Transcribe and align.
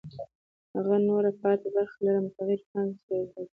هغه 0.75 0.95
نوره 1.07 1.31
پاتې 1.41 1.67
برخه 1.75 1.97
له 2.05 2.11
متغیرې 2.25 2.65
پانګې 2.71 2.97
سره 3.05 3.15
یوځای 3.19 3.25
کوي 3.33 3.49